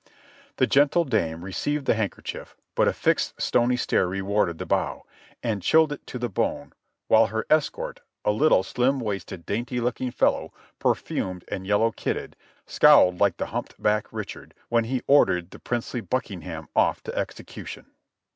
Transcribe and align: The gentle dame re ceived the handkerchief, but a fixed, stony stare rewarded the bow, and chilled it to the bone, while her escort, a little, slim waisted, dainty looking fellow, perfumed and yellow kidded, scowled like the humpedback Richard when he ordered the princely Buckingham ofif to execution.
The 0.55 0.65
gentle 0.65 1.03
dame 1.03 1.45
re 1.45 1.51
ceived 1.51 1.85
the 1.85 1.93
handkerchief, 1.93 2.55
but 2.73 2.87
a 2.87 2.91
fixed, 2.91 3.39
stony 3.39 3.77
stare 3.77 4.07
rewarded 4.07 4.57
the 4.57 4.65
bow, 4.65 5.03
and 5.43 5.61
chilled 5.61 5.91
it 5.91 6.07
to 6.07 6.17
the 6.17 6.27
bone, 6.27 6.73
while 7.07 7.27
her 7.27 7.45
escort, 7.51 8.01
a 8.25 8.31
little, 8.31 8.63
slim 8.63 8.99
waisted, 8.99 9.45
dainty 9.45 9.79
looking 9.79 10.09
fellow, 10.09 10.53
perfumed 10.79 11.45
and 11.49 11.67
yellow 11.67 11.91
kidded, 11.91 12.35
scowled 12.65 13.19
like 13.19 13.37
the 13.37 13.45
humpedback 13.53 14.11
Richard 14.11 14.55
when 14.69 14.85
he 14.85 15.03
ordered 15.05 15.51
the 15.51 15.59
princely 15.59 16.01
Buckingham 16.01 16.67
ofif 16.75 17.01
to 17.01 17.15
execution. 17.15 17.85